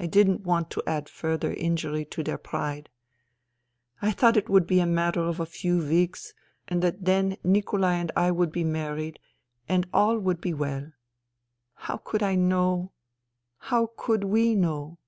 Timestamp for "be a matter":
4.66-5.20